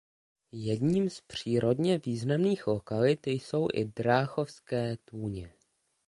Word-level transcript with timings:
Jedním 0.51 1.09
z 1.09 1.21
přírodně 1.21 1.97
významných 2.05 2.67
lokalit 2.67 3.27
jsou 3.27 3.67
i 3.73 3.85
Dráchovské 3.85 4.97
tůně. 5.05 5.53